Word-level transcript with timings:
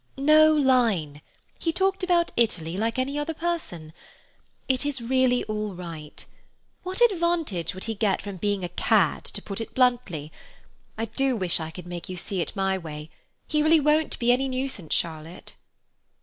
"No 0.17 0.51
line. 0.51 1.21
He 1.59 1.71
talked 1.71 2.03
about 2.03 2.31
Italy, 2.35 2.75
like 2.75 2.97
any 2.97 3.19
other 3.19 3.35
person. 3.35 3.93
It 4.67 4.83
is 4.83 4.99
really 4.99 5.43
all 5.43 5.75
right. 5.75 6.25
What 6.81 6.99
advantage 7.11 7.75
would 7.75 7.83
he 7.83 7.93
get 7.93 8.19
from 8.19 8.37
being 8.37 8.63
a 8.63 8.69
cad, 8.69 9.23
to 9.25 9.43
put 9.43 9.61
it 9.61 9.75
bluntly? 9.75 10.31
I 10.97 11.05
do 11.05 11.35
wish 11.35 11.59
I 11.59 11.69
could 11.69 11.85
make 11.85 12.09
you 12.09 12.15
see 12.15 12.41
it 12.41 12.55
my 12.55 12.79
way. 12.79 13.11
He 13.47 13.61
really 13.61 13.79
won't 13.79 14.17
be 14.17 14.31
any 14.31 14.47
nuisance, 14.49 14.95
Charlotte." 14.95 15.53